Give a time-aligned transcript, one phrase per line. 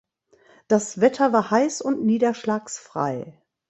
[0.67, 3.39] Das Wetter war heiß und niederschlagsfrei.